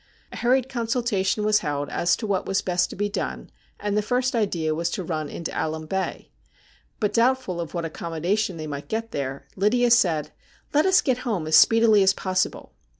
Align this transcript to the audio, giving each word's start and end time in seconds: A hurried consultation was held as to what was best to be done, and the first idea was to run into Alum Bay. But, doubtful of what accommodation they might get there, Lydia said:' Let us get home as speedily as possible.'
A 0.31 0.37
hurried 0.37 0.67
consultation 0.67 1.43
was 1.45 1.59
held 1.59 1.87
as 1.89 2.15
to 2.15 2.25
what 2.25 2.47
was 2.47 2.63
best 2.63 2.89
to 2.89 2.95
be 2.95 3.07
done, 3.07 3.51
and 3.79 3.95
the 3.95 4.01
first 4.01 4.33
idea 4.35 4.73
was 4.73 4.89
to 4.89 5.03
run 5.03 5.29
into 5.29 5.51
Alum 5.55 5.85
Bay. 5.85 6.31
But, 6.99 7.13
doubtful 7.13 7.61
of 7.61 7.75
what 7.75 7.85
accommodation 7.85 8.57
they 8.57 8.65
might 8.65 8.87
get 8.89 9.11
there, 9.11 9.45
Lydia 9.55 9.91
said:' 9.91 10.31
Let 10.73 10.87
us 10.87 11.01
get 11.03 11.19
home 11.19 11.45
as 11.45 11.55
speedily 11.55 12.01
as 12.01 12.15
possible.' 12.15 12.73